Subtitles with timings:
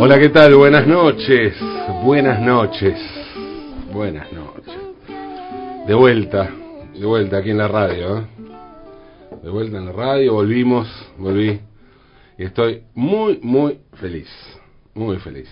[0.00, 0.56] Hola, ¿qué tal?
[0.56, 1.54] Buenas noches.
[2.02, 2.98] Buenas noches.
[3.92, 4.74] Buenas noches.
[5.86, 6.50] De vuelta,
[6.92, 8.18] de vuelta aquí en la radio.
[8.18, 8.26] ¿eh?
[9.44, 10.88] De vuelta en la radio, volvimos,
[11.18, 11.60] volví.
[12.36, 14.28] Y estoy muy, muy feliz.
[14.94, 15.48] Muy feliz.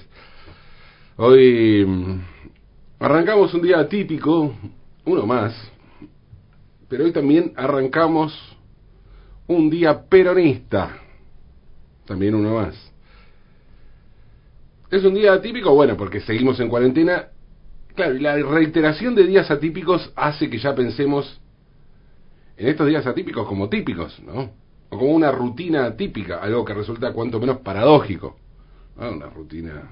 [1.16, 2.20] Hoy mm,
[2.98, 4.52] arrancamos un día atípico,
[5.04, 5.54] uno más.
[6.88, 8.36] Pero hoy también arrancamos
[9.46, 11.03] un día peronista.
[12.06, 12.74] También uno más.
[14.90, 17.28] Es un día atípico, bueno, porque seguimos en cuarentena.
[17.94, 21.40] Claro, y la reiteración de días atípicos hace que ya pensemos
[22.56, 24.50] en estos días atípicos como típicos, ¿no?
[24.90, 28.36] O como una rutina atípica, algo que resulta cuanto menos paradójico.
[28.96, 29.90] Una rutina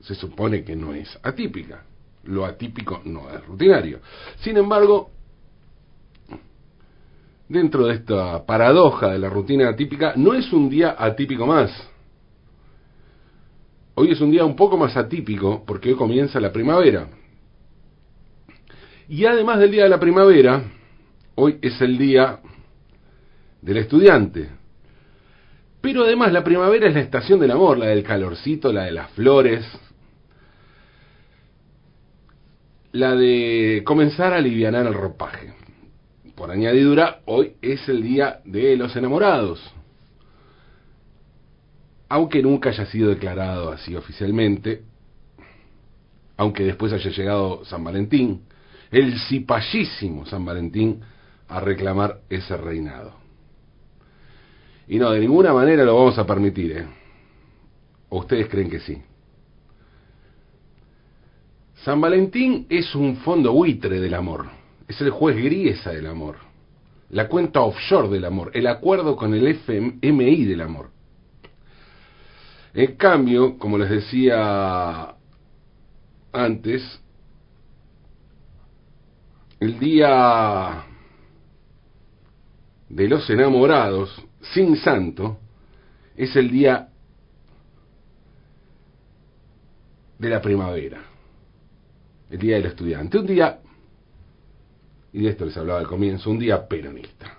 [0.00, 1.84] se supone que no es atípica.
[2.24, 4.00] Lo atípico no es rutinario.
[4.40, 5.10] Sin embargo,
[7.50, 11.70] dentro de esta paradoja de la rutina atípica, no es un día atípico más.
[13.96, 17.08] Hoy es un día un poco más atípico porque hoy comienza la primavera.
[19.08, 20.62] Y además del día de la primavera,
[21.34, 22.38] hoy es el día
[23.60, 24.48] del estudiante.
[25.80, 29.10] Pero además la primavera es la estación del amor, la del calorcito, la de las
[29.10, 29.66] flores,
[32.92, 35.59] la de comenzar a aliviar el ropaje.
[36.40, 39.60] Por añadidura, hoy es el día de los enamorados.
[42.08, 44.80] Aunque nunca haya sido declarado así oficialmente,
[46.38, 48.40] aunque después haya llegado San Valentín,
[48.90, 51.02] el cipallísimo San Valentín,
[51.46, 53.12] a reclamar ese reinado.
[54.88, 56.86] Y no, de ninguna manera lo vamos a permitir, ¿eh?
[58.08, 58.96] ¿O ustedes creen que sí?
[61.84, 64.59] San Valentín es un fondo buitre del amor,
[64.90, 66.38] es el juez griesa del amor,
[67.10, 70.90] la cuenta offshore del amor, el acuerdo con el FMI del amor.
[72.74, 75.14] En cambio, como les decía
[76.32, 77.00] antes,
[79.60, 80.84] el día
[82.88, 84.20] de los enamorados,
[84.54, 85.38] sin santo,
[86.16, 86.88] es el día
[90.18, 91.10] de la primavera
[92.30, 93.18] el Día del Estudiante.
[93.18, 93.58] Un día,
[95.12, 97.38] y de esto les hablaba al comienzo, un día peronista.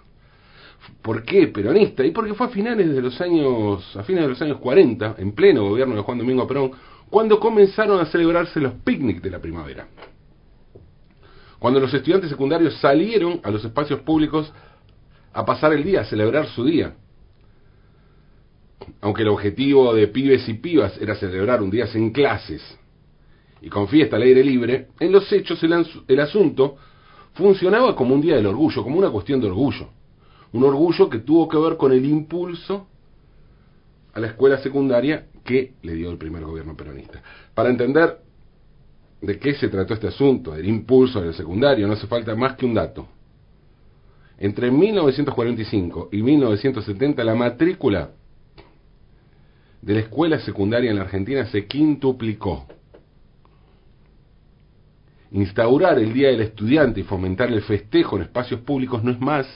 [1.01, 2.05] ¿Por qué peronista?
[2.05, 5.31] Y porque fue a finales de los años, a finales de los años 40, en
[5.33, 6.71] pleno gobierno de Juan Domingo Perón,
[7.09, 9.87] cuando comenzaron a celebrarse los picnics de la primavera.
[11.59, 14.51] Cuando los estudiantes secundarios salieron a los espacios públicos
[15.33, 16.95] a pasar el día, a celebrar su día.
[19.01, 22.61] Aunque el objetivo de pibes y pibas era celebrar un día sin clases,
[23.61, 26.77] y con fiesta al aire libre, en los hechos el asunto
[27.34, 29.90] funcionaba como un día del orgullo, como una cuestión de orgullo.
[30.53, 32.88] Un orgullo que tuvo que ver con el impulso
[34.14, 37.22] a la escuela secundaria que le dio el primer gobierno peronista.
[37.53, 38.19] Para entender
[39.22, 42.66] de qué se trató este asunto, del impulso del secundario, no hace falta más que
[42.66, 43.08] un dato.
[44.38, 48.09] Entre 1945 y 1970 la matrícula
[49.81, 52.66] de la escuela secundaria en la Argentina se quintuplicó
[55.31, 59.47] instaurar el Día del Estudiante y fomentar el festejo en espacios públicos no es más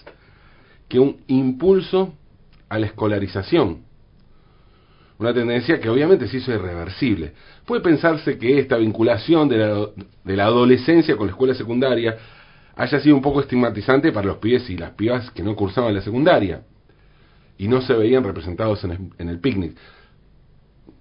[0.87, 2.13] que un impulso
[2.69, 3.83] a la escolarización.
[5.17, 7.33] Una tendencia que obviamente se hizo irreversible.
[7.65, 9.87] Puede pensarse que esta vinculación de la,
[10.23, 12.17] de la adolescencia con la escuela secundaria
[12.75, 16.01] haya sido un poco estigmatizante para los pibes y las pibas que no cursaban la
[16.01, 16.63] secundaria
[17.57, 19.77] y no se veían representados en el, en el picnic.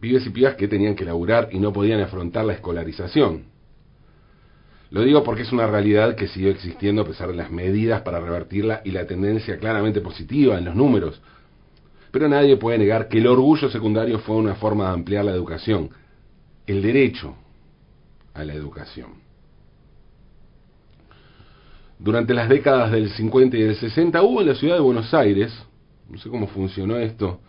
[0.01, 3.54] Pibes y pibas que tenían que laburar y no podían afrontar la escolarización.
[4.95, 8.21] Lo digo porque es una realidad que siguió existiendo a pesar de las medidas para
[8.21, 11.21] revertirla y la tendencia claramente positiva en los números.
[12.13, 15.91] Pero nadie puede negar que el orgullo secundario fue una forma de ampliar la educación,
[16.65, 17.35] el derecho
[18.35, 19.15] a la educación.
[21.99, 25.53] Durante las décadas del 50 y del 60 hubo en la ciudad de Buenos Aires,
[26.09, 27.41] no sé cómo funcionó esto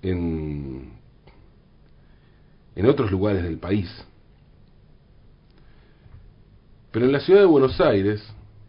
[0.00, 0.94] en,
[2.74, 4.06] en otros lugares del país,
[6.90, 8.22] pero en la ciudad de Buenos Aires,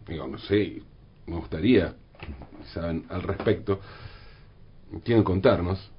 [0.06, 0.82] digo, no sé,
[1.26, 1.94] me gustaría,
[2.72, 3.80] saben al respecto,
[5.04, 5.90] quieren contarnos,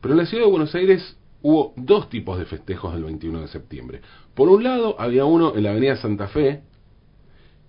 [0.00, 3.48] pero en la ciudad de Buenos Aires hubo dos tipos de festejos del 21 de
[3.48, 4.00] septiembre.
[4.34, 6.62] Por un lado, había uno en la avenida Santa Fe,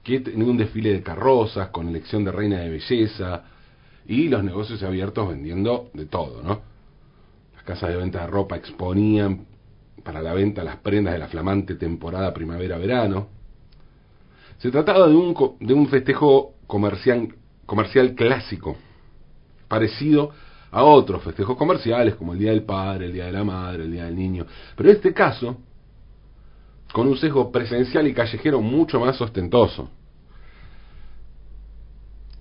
[0.03, 3.43] que tenía un desfile de carrozas con elección de reina de belleza
[4.07, 6.61] y los negocios abiertos vendiendo de todo, ¿no?
[7.53, 9.45] Las casas de venta de ropa exponían
[10.03, 13.38] para la venta las prendas de la flamante temporada primavera-verano.
[14.59, 17.33] Se trataba de un, festejo comercial,
[17.65, 18.75] comercial clásico,
[19.69, 20.31] parecido
[20.69, 23.91] a otros festejos comerciales como el Día del Padre, el Día de la Madre, el
[23.91, 24.45] Día del Niño.
[24.75, 25.57] Pero en este caso,
[26.91, 29.89] con un sesgo presencial y callejero mucho más ostentoso.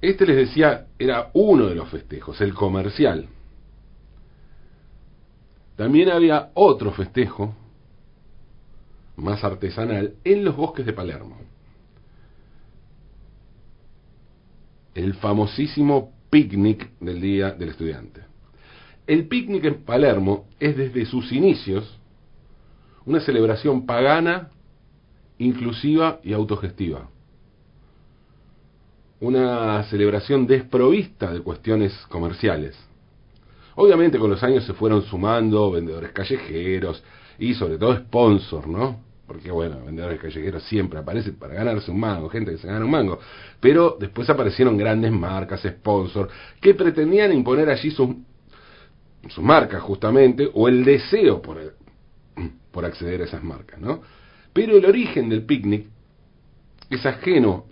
[0.00, 3.28] Este les decía era uno de los festejos, el comercial.
[5.76, 7.54] También había otro festejo
[9.14, 11.36] más artesanal en los bosques de Palermo.
[14.98, 18.22] El famosísimo picnic del Día del Estudiante.
[19.06, 22.00] El picnic en Palermo es desde sus inicios
[23.06, 24.50] una celebración pagana,
[25.38, 27.08] inclusiva y autogestiva.
[29.20, 32.76] Una celebración desprovista de cuestiones comerciales.
[33.76, 37.04] Obviamente con los años se fueron sumando vendedores callejeros
[37.38, 38.98] y sobre todo sponsors, ¿no?
[39.28, 42.90] Porque bueno, vendedores callejeros siempre aparecen para ganarse un mango, gente que se gana un
[42.90, 43.20] mango.
[43.60, 46.32] Pero después aparecieron grandes marcas, sponsors,
[46.62, 48.08] que pretendían imponer allí sus,
[49.36, 51.58] marcas justamente, o el deseo por,
[52.72, 54.00] por acceder a esas marcas, ¿no?
[54.54, 55.86] Pero el origen del picnic
[56.88, 57.66] es ajeno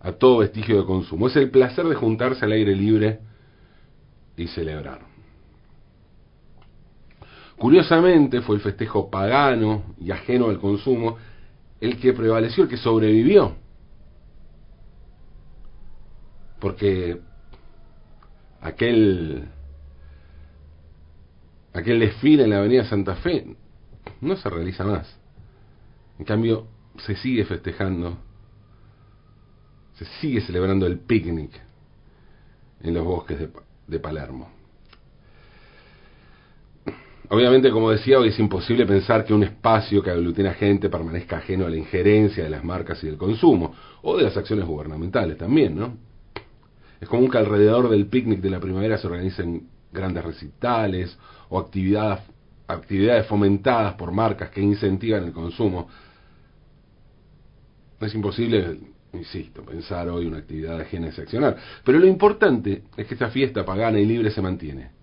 [0.00, 1.26] a todo vestigio de consumo.
[1.26, 3.18] Es el placer de juntarse al aire libre
[4.36, 5.09] y celebrar.
[7.60, 11.18] Curiosamente fue el festejo pagano y ajeno al consumo
[11.78, 13.54] el que prevaleció, el que sobrevivió.
[16.58, 17.20] Porque
[18.62, 19.46] aquel
[21.74, 23.54] aquel desfile en la Avenida Santa Fe
[24.22, 25.14] no se realiza más.
[26.18, 26.66] En cambio,
[26.96, 28.16] se sigue festejando,
[29.96, 31.52] se sigue celebrando el picnic
[32.80, 33.50] en los bosques de,
[33.86, 34.59] de Palermo.
[37.32, 41.64] Obviamente, como decía, hoy es imposible pensar que un espacio que aglutina gente permanezca ajeno
[41.64, 43.72] a la injerencia de las marcas y del consumo,
[44.02, 45.96] o de las acciones gubernamentales también, ¿no?
[47.00, 51.16] Es común que alrededor del picnic de la primavera se organicen grandes recitales
[51.50, 52.24] o actividades,
[52.66, 55.88] actividades fomentadas por marcas que incentivan el consumo.
[58.00, 58.76] Es imposible,
[59.12, 61.56] insisto, pensar hoy una actividad ajena a ese accionar.
[61.84, 64.99] Pero lo importante es que esta fiesta pagana y libre se mantiene.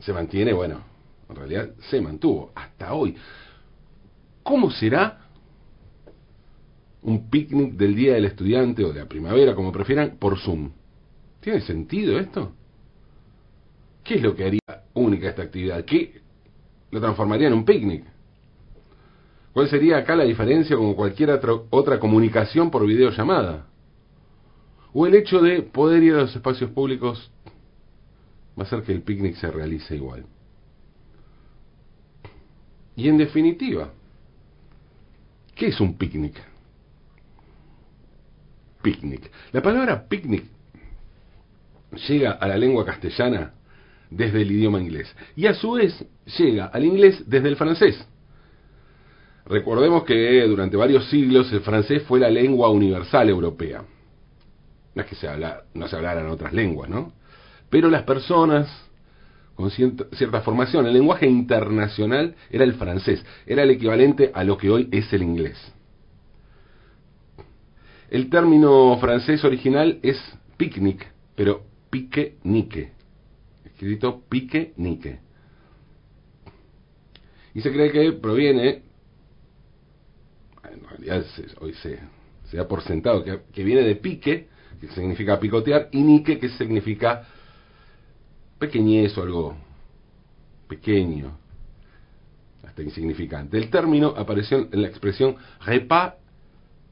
[0.00, 0.80] Se mantiene, bueno,
[1.28, 3.16] en realidad se mantuvo hasta hoy.
[4.42, 5.20] ¿Cómo será
[7.02, 10.70] un picnic del Día del Estudiante o de la primavera, como prefieran, por Zoom?
[11.40, 12.52] ¿Tiene sentido esto?
[14.02, 14.60] ¿Qué es lo que haría
[14.94, 15.84] única esta actividad?
[15.84, 16.20] ¿Qué
[16.90, 18.04] lo transformaría en un picnic?
[19.52, 21.38] ¿Cuál sería acá la diferencia con cualquier
[21.70, 23.66] otra comunicación por videollamada?
[24.92, 27.30] O el hecho de poder ir a los espacios públicos
[28.60, 30.26] va a hacer que el picnic se realice igual.
[32.94, 33.90] Y en definitiva,
[35.54, 36.34] ¿qué es un picnic?
[38.82, 39.30] Picnic.
[39.52, 40.44] La palabra picnic
[42.06, 43.54] llega a la lengua castellana
[44.10, 46.04] desde el idioma inglés y a su vez
[46.38, 48.06] llega al inglés desde el francés.
[49.46, 53.84] Recordemos que durante varios siglos el francés fue la lengua universal europea.
[54.94, 57.19] No es que se habla, no se hablaran otras lenguas, ¿no?
[57.70, 58.68] Pero las personas
[59.54, 64.70] con cierta, formación, el lenguaje internacional era el francés, era el equivalente a lo que
[64.70, 65.58] hoy es el inglés.
[68.08, 70.18] El término francés original es
[70.56, 72.92] picnic, pero pique-nique,
[73.64, 75.18] escrito pique-nique.
[77.54, 78.82] Y se cree que proviene
[80.72, 81.24] en realidad
[81.60, 81.98] hoy se,
[82.50, 84.48] se, da por sentado que, viene de pique,
[84.80, 87.26] que significa picotear, y nique, que significa
[88.60, 89.56] pequeñez o algo
[90.68, 91.36] pequeño,
[92.62, 93.58] hasta insignificante.
[93.58, 96.14] El término apareció en la expresión repas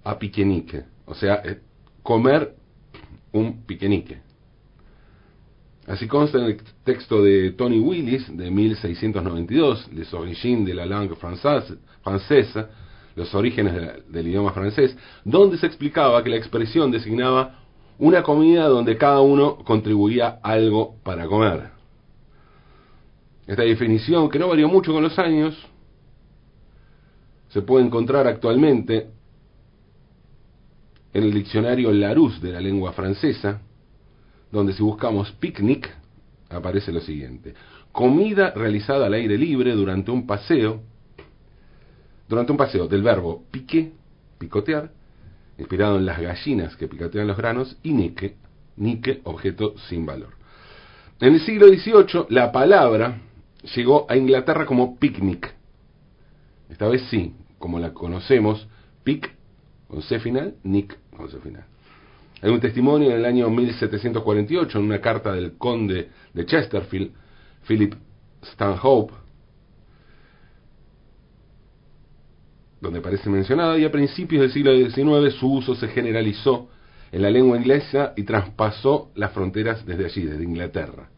[0.03, 1.61] a piquenique, o sea, eh,
[2.03, 2.57] comer
[3.33, 4.19] un piquenique.
[5.87, 11.17] Así consta en el texto de Tony Willis de 1692, Les origines de la langue
[11.17, 12.69] francesa,
[13.15, 17.68] los orígenes del idioma francés, donde se explicaba que la expresión designaba
[17.99, 21.71] una comida donde cada uno contribuía algo para comer.
[23.47, 25.57] Esta definición, que no varió mucho con los años,
[27.49, 29.11] se puede encontrar actualmente
[31.15, 33.61] en el diccionario Larousse de la lengua francesa,
[34.53, 35.91] donde si buscamos picnic
[36.51, 37.55] aparece lo siguiente:
[37.91, 40.83] comida realizada al aire libre durante un paseo
[42.29, 43.93] durante un paseo del verbo pique,
[44.39, 44.93] picotear,
[45.59, 48.37] inspirado en las gallinas que picotean los granos, y nique,
[48.77, 50.31] nique, objeto sin valor.
[51.21, 53.21] En el siglo XVIII, la palabra
[53.75, 55.53] llegó a Inglaterra como picnic.
[56.71, 58.69] Esta vez sí, como la conocemos,
[59.03, 59.35] pic
[59.89, 61.65] con C final, nick con C final.
[62.41, 67.13] Hay un testimonio en el año 1748 en una carta del conde de Chesterfield,
[67.67, 67.95] Philip
[68.43, 69.13] Stanhope,
[72.81, 76.69] donde aparece mencionado, y a principios del siglo XIX su uso se generalizó
[77.11, 81.09] en la lengua inglesa y traspasó las fronteras desde allí, desde Inglaterra.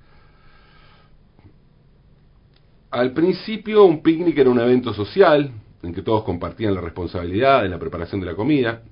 [2.90, 5.50] Al principio un picnic era un evento social
[5.82, 8.82] en que todos compartían la responsabilidad de la preparación de la comida.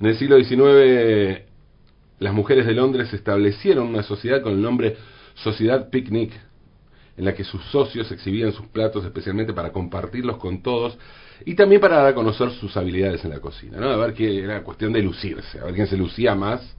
[0.00, 1.48] En el siglo XIX
[2.18, 4.96] las mujeres de Londres establecieron una sociedad con el nombre
[5.34, 6.32] Sociedad Picnic,
[7.18, 10.96] en la que sus socios exhibían sus platos especialmente para compartirlos con todos
[11.44, 13.90] y también para dar a conocer sus habilidades en la cocina, ¿no?
[13.90, 16.76] A ver que era cuestión de lucirse, a ver quién se lucía más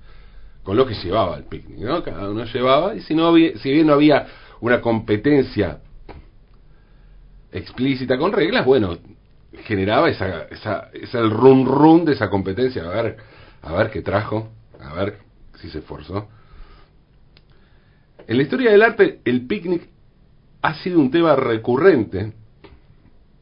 [0.64, 2.02] con lo que llevaba el picnic, ¿no?
[2.04, 4.28] Cada uno llevaba y si no si bien no había
[4.62, 5.82] una competencia
[7.52, 8.98] explícita con reglas, bueno,
[9.66, 13.18] generaba esa, esa, esa el run de esa competencia, a ver,
[13.62, 15.18] a ver qué trajo, a ver
[15.60, 16.30] si se esforzó.
[18.26, 19.90] En la historia del arte, el picnic
[20.62, 22.34] ha sido un tema recurrente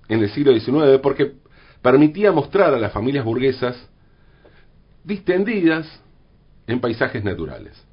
[0.08, 1.34] en el siglo XIX porque
[1.82, 3.76] permitía mostrar a las familias burguesas
[5.04, 5.88] distendidas
[6.68, 7.84] en paisajes naturales.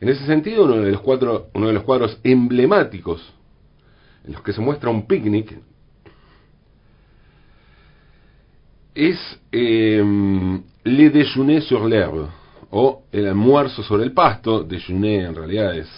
[0.00, 1.02] En ese sentido, uno de los,
[1.54, 3.34] uno de los cuadros emblemáticos
[4.24, 5.58] en los que se muestra un picnic
[8.94, 10.02] es eh,
[10.84, 12.26] Le déjeuner sur l'herbe,
[12.70, 14.64] o el almuerzo sobre el pasto.
[14.64, 15.88] Déjeuner en realidad es,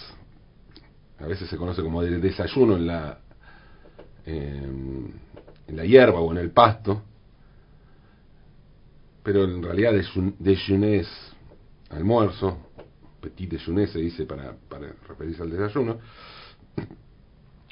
[1.21, 3.19] a veces se conoce como el desayuno en la,
[4.25, 5.13] en
[5.67, 7.03] la hierba o en el pasto,
[9.23, 9.93] pero en realidad
[10.39, 11.09] déjeuner es
[11.89, 12.57] almuerzo,
[13.21, 14.55] petit déjeuner se dice para,
[15.07, 15.99] referirse al desayuno,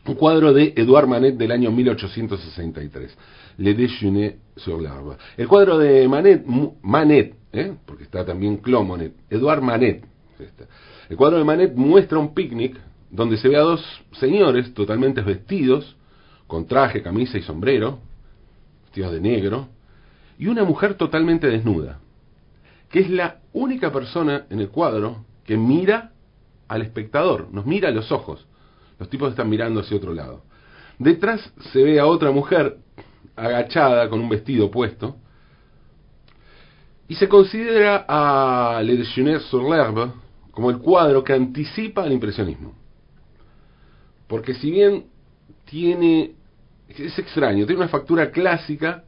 [0.06, 3.18] un cuadro de Edouard Manet del año 1863,
[3.58, 5.18] Le déjeuner sur l'arbre.
[5.38, 6.46] El cuadro de Manet,
[6.82, 7.74] Manet ¿eh?
[7.86, 10.06] porque está también Clomonet, Edouard Manet.
[11.10, 12.78] El cuadro de Manet muestra un picnic
[13.12, 15.96] donde se ve a dos señores totalmente vestidos,
[16.48, 18.00] con traje, camisa y sombrero,
[18.84, 19.68] vestidos de negro,
[20.38, 22.00] y una mujer totalmente desnuda,
[22.90, 26.12] que es la única persona en el cuadro que mira
[26.68, 28.46] al espectador, nos mira a los ojos.
[29.00, 30.44] Los tipos están mirando hacia otro lado.
[30.98, 32.78] Detrás se ve a otra mujer
[33.36, 35.16] agachada con un vestido puesto.
[37.08, 40.12] Y se considera a Le Déjeuner sur l'herbe
[40.52, 42.79] como el cuadro que anticipa el impresionismo.
[44.30, 45.06] Porque si bien
[45.66, 46.36] tiene,
[46.88, 49.04] es extraño, tiene una factura clásica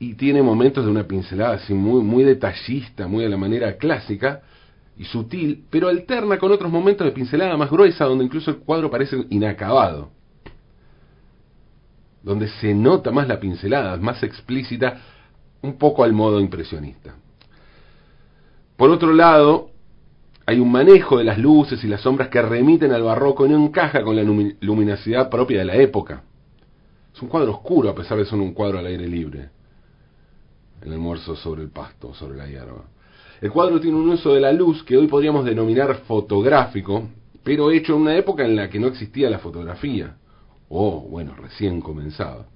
[0.00, 4.42] y tiene momentos de una pincelada así muy, muy detallista, muy a la manera clásica,
[4.96, 8.90] y sutil, pero alterna con otros momentos de pincelada más gruesa, donde incluso el cuadro
[8.90, 10.10] parece inacabado,
[12.24, 15.00] donde se nota más la pincelada, más explícita,
[15.62, 17.14] un poco al modo impresionista.
[18.76, 19.70] Por otro lado,
[20.48, 23.62] hay un manejo de las luces y las sombras que remiten al barroco y no
[23.62, 26.22] encaja con la luminosidad propia de la época.
[27.14, 29.50] Es un cuadro oscuro a pesar de ser un cuadro al aire libre.
[30.80, 32.82] El almuerzo sobre el pasto, sobre la hierba.
[33.42, 37.10] El cuadro tiene un uso de la luz que hoy podríamos denominar fotográfico,
[37.44, 40.16] pero hecho en una época en la que no existía la fotografía,
[40.70, 42.46] o, bueno, recién comenzaba.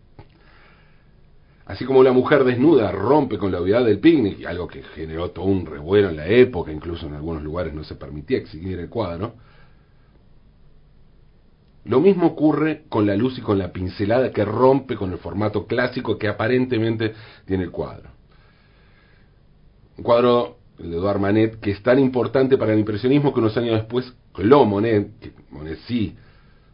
[1.67, 5.45] Así como la mujer desnuda rompe con la obviedad del picnic, algo que generó todo
[5.45, 9.35] un revuelo en la época, incluso en algunos lugares no se permitía exhibir el cuadro,
[11.85, 15.67] lo mismo ocurre con la luz y con la pincelada que rompe con el formato
[15.67, 17.13] clásico que aparentemente
[17.45, 18.11] tiene el cuadro.
[19.99, 23.75] Un cuadro de Eduard Manet, que es tan importante para el impresionismo que unos años
[23.75, 26.15] después Claude Monet, que Monet sí,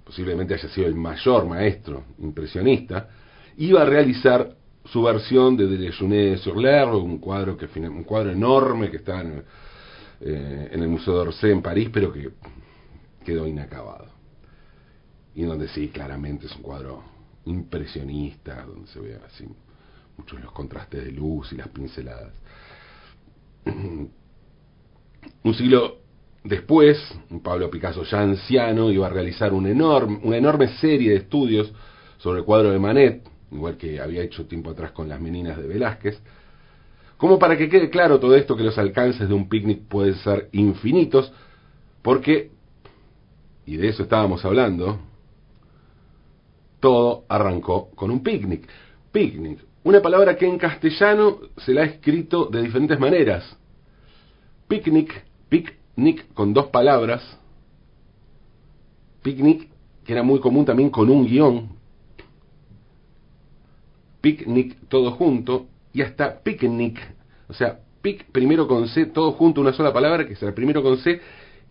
[0.04, 3.08] posiblemente haya sido el mayor maestro impresionista,
[3.56, 4.56] iba a realizar
[4.92, 9.42] su versión de Déjeuner sur l'herbe, un cuadro que un cuadro enorme que está en,
[10.20, 12.30] eh, en el Museo d'Orsay en París, pero que
[13.24, 14.06] quedó inacabado.
[15.34, 17.02] Y donde sí, claramente es un cuadro
[17.44, 19.46] impresionista, donde se ve así
[20.18, 22.32] muchos los contrastes de luz y las pinceladas.
[25.44, 25.98] Un siglo
[26.44, 26.98] después,
[27.42, 31.72] Pablo Picasso ya anciano iba a realizar enorme, una enorme serie de estudios
[32.18, 35.66] sobre el cuadro de Manet, igual que había hecho tiempo atrás con las meninas de
[35.66, 36.20] Velázquez,
[37.16, 40.48] como para que quede claro todo esto que los alcances de un picnic pueden ser
[40.52, 41.32] infinitos,
[42.02, 42.52] porque,
[43.66, 45.00] y de eso estábamos hablando,
[46.80, 48.68] todo arrancó con un picnic.
[49.10, 53.56] Picnic, una palabra que en castellano se la ha escrito de diferentes maneras.
[54.68, 57.38] Picnic, picnic con dos palabras.
[59.22, 59.68] Picnic,
[60.04, 61.77] que era muy común también con un guion.
[64.20, 65.68] Picnic todo junto.
[65.92, 66.98] Y hasta picnic
[67.48, 70.98] O sea, pic primero con C, todo junto, una sola palabra, que será primero con
[70.98, 71.20] C,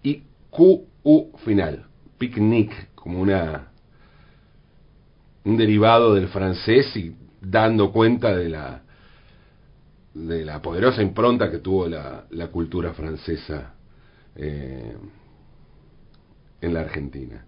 [0.04, 1.86] y Q-U final.
[2.18, 3.72] Picnic, como una
[5.48, 8.82] un derivado del francés y dando cuenta de la
[10.14, 13.76] de la poderosa impronta que tuvo la, la cultura francesa
[14.36, 14.98] eh,
[16.60, 17.46] en la Argentina.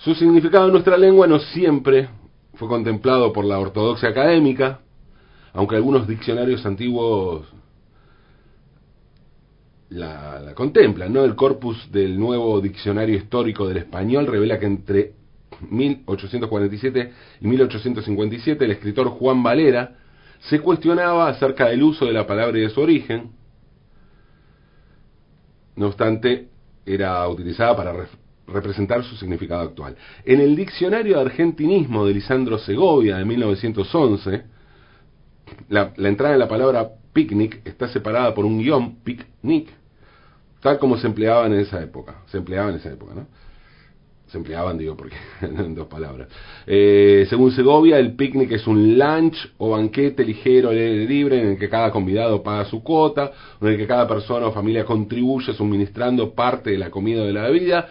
[0.00, 2.08] Su significado en nuestra lengua no siempre
[2.54, 4.80] fue contemplado por la ortodoxia académica,
[5.52, 7.46] aunque algunos diccionarios antiguos
[9.90, 11.12] la, contemplan.
[11.12, 11.22] ¿no?
[11.22, 15.12] El corpus del nuevo diccionario histórico del español revela que entre
[15.68, 19.98] 1847 y 1857 el escritor Juan Valera
[20.38, 23.32] se cuestionaba acerca del uso de la palabra y de su origen.
[25.76, 26.48] No obstante,
[26.86, 27.92] era utilizada para
[28.52, 29.96] representar su significado actual.
[30.24, 34.42] En el Diccionario de Argentinismo de Lisandro Segovia de 1911,
[35.68, 39.68] la, entrada de la palabra picnic está separada por un guion, picnic,
[40.60, 42.22] tal como se empleaban en esa época.
[42.26, 43.26] Se empleaba en esa época, ¿no?
[44.28, 46.28] Se empleaban, digo, porque en dos palabras.
[46.64, 51.68] Eh, según Segovia, el picnic es un lunch o banquete ligero, libre, en el que
[51.68, 56.70] cada convidado paga su cuota, en el que cada persona o familia contribuye suministrando parte
[56.70, 57.88] de la comida o de la bebida,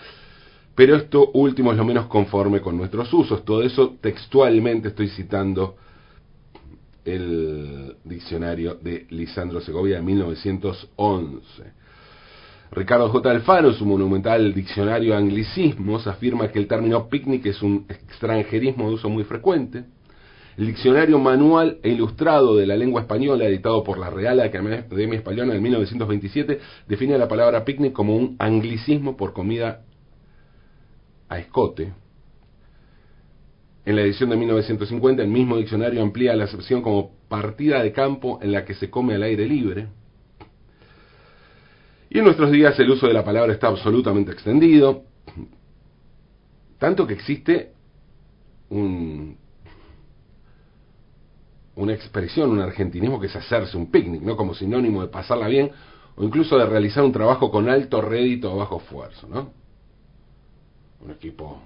[0.79, 3.43] pero esto último es lo menos conforme con nuestros usos.
[3.43, 5.75] Todo eso textualmente estoy citando
[7.03, 11.63] el diccionario de Lisandro Segovia de 1911.
[12.71, 13.29] Ricardo J.
[13.29, 18.93] Alfaro, su monumental diccionario de anglicismos, afirma que el término picnic es un extranjerismo de
[18.93, 19.83] uso muy frecuente.
[20.55, 25.55] El diccionario manual e ilustrado de la lengua española, editado por la Real Academia Española
[25.55, 29.81] en 1927, define la palabra picnic como un anglicismo por comida
[31.29, 31.93] a escote.
[33.85, 38.39] En la edición de 1950, el mismo diccionario amplía la acepción como partida de campo
[38.41, 39.87] en la que se come al aire libre.
[42.09, 45.03] Y en nuestros días el uso de la palabra está absolutamente extendido,
[46.79, 47.71] tanto que existe
[48.69, 49.37] un,
[51.75, 54.35] una expresión, un argentinismo que es hacerse un picnic, ¿no?
[54.35, 55.71] Como sinónimo de pasarla bien
[56.15, 59.58] o incluso de realizar un trabajo con alto rédito o bajo esfuerzo, ¿no?
[61.01, 61.61] Un equipo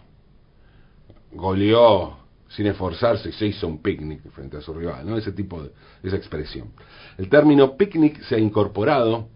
[1.31, 2.17] goleó
[2.49, 5.17] sin esforzarse y se hizo un picnic frente a su rival, ¿no?
[5.17, 5.71] Ese tipo de
[6.03, 6.71] esa expresión.
[7.17, 9.27] El término picnic se ha incorporado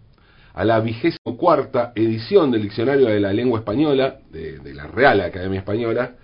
[0.54, 5.60] a la vigésimo cuarta edición del Diccionario de la Lengua Española, de, la Real Academia
[5.60, 6.14] Española,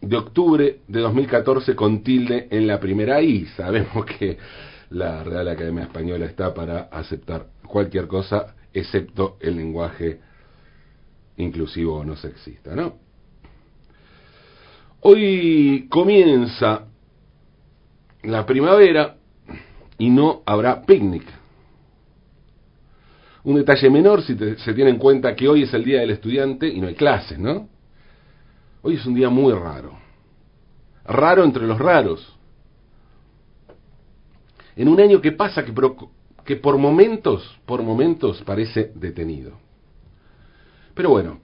[0.00, 3.46] de octubre de 2014 con tilde en la primera I.
[3.56, 4.38] Sabemos que
[4.90, 10.20] la Real Academia Española está para aceptar cualquier cosa excepto el lenguaje
[11.36, 12.94] inclusivo no sexista, ¿no?
[15.00, 16.86] Hoy comienza
[18.22, 19.16] la primavera
[19.98, 21.24] y no habrá picnic
[23.44, 26.66] un detalle menor si se tiene en cuenta que hoy es el día del estudiante
[26.66, 27.68] y no hay clases, ¿no?
[28.82, 29.98] Hoy es un día muy raro.
[31.04, 32.36] Raro entre los raros.
[34.76, 35.72] En un año que pasa que,
[36.44, 39.58] que por momentos, por momentos parece detenido.
[40.94, 41.40] Pero bueno,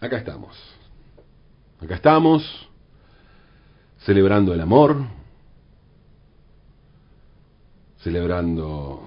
[0.00, 0.56] acá estamos.
[1.80, 2.68] Acá estamos
[3.98, 4.96] celebrando el amor,
[7.98, 9.02] celebrando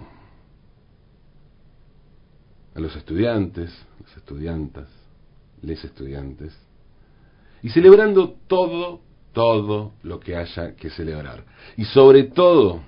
[2.73, 3.71] a los estudiantes,
[4.01, 4.87] las estudiantas,
[5.61, 6.57] les estudiantes,
[7.61, 9.01] y celebrando todo,
[9.33, 11.43] todo lo que haya que celebrar.
[11.75, 12.81] Y sobre todo,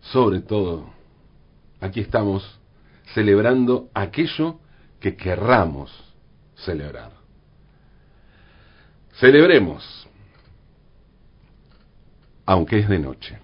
[0.00, 0.90] sobre todo,
[1.80, 2.60] aquí estamos
[3.14, 4.60] celebrando aquello
[5.06, 5.92] que querramos
[6.56, 7.12] celebrar.
[9.20, 10.08] Celebremos,
[12.44, 13.38] aunque es de noche.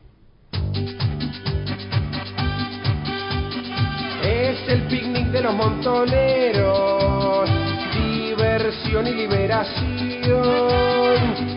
[4.68, 7.48] el picnic de los montoneros,
[7.94, 10.32] diversión y liberación.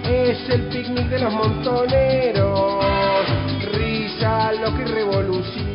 [0.04, 2.86] Es el picnic de los montoneros,
[3.74, 5.75] risa, lo que revolución.